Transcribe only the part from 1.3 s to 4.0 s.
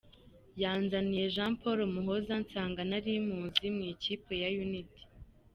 Jean Paul Muhoza nsanga nari muzi mu